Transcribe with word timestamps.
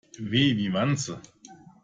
W 0.27 0.29
wie 0.29 0.71
Wanze. 0.73 1.13